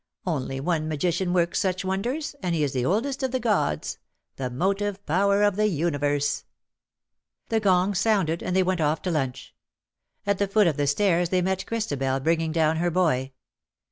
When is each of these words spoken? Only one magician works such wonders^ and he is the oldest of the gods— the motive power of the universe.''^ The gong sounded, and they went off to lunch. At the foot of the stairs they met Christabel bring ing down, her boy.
Only 0.25 0.59
one 0.59 0.87
magician 0.87 1.31
works 1.31 1.59
such 1.59 1.83
wonders^ 1.85 2.33
and 2.41 2.55
he 2.55 2.63
is 2.63 2.73
the 2.73 2.83
oldest 2.83 3.21
of 3.21 3.29
the 3.29 3.39
gods— 3.39 3.99
the 4.37 4.49
motive 4.49 5.05
power 5.05 5.43
of 5.43 5.57
the 5.57 5.67
universe.''^ 5.67 6.43
The 7.49 7.59
gong 7.59 7.93
sounded, 7.93 8.41
and 8.41 8.55
they 8.55 8.63
went 8.63 8.81
off 8.81 9.03
to 9.03 9.11
lunch. 9.11 9.53
At 10.25 10.39
the 10.39 10.47
foot 10.47 10.65
of 10.65 10.77
the 10.77 10.87
stairs 10.87 11.29
they 11.29 11.43
met 11.43 11.67
Christabel 11.67 12.19
bring 12.19 12.41
ing 12.41 12.51
down, 12.51 12.77
her 12.77 12.89
boy. 12.89 13.31